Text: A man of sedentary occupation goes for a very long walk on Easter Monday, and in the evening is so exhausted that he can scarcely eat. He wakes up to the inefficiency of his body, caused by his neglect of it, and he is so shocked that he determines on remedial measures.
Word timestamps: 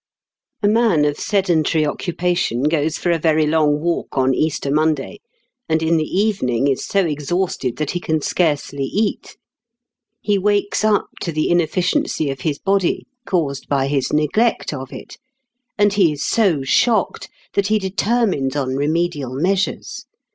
A 0.63 0.67
man 0.67 1.05
of 1.05 1.19
sedentary 1.19 1.85
occupation 1.85 2.63
goes 2.63 2.97
for 2.97 3.11
a 3.11 3.19
very 3.19 3.45
long 3.45 3.79
walk 3.81 4.17
on 4.17 4.33
Easter 4.33 4.71
Monday, 4.71 5.19
and 5.69 5.83
in 5.83 5.97
the 5.97 6.07
evening 6.09 6.67
is 6.67 6.83
so 6.83 7.05
exhausted 7.05 7.77
that 7.77 7.91
he 7.91 7.99
can 7.99 8.19
scarcely 8.19 8.85
eat. 8.85 9.37
He 10.19 10.39
wakes 10.39 10.83
up 10.83 11.05
to 11.21 11.31
the 11.31 11.51
inefficiency 11.51 12.31
of 12.31 12.41
his 12.41 12.57
body, 12.57 13.05
caused 13.27 13.69
by 13.69 13.85
his 13.85 14.11
neglect 14.11 14.73
of 14.73 14.91
it, 14.91 15.17
and 15.77 15.93
he 15.93 16.13
is 16.13 16.27
so 16.27 16.63
shocked 16.63 17.29
that 17.53 17.67
he 17.67 17.77
determines 17.77 18.55
on 18.55 18.75
remedial 18.75 19.35
measures. 19.35 20.05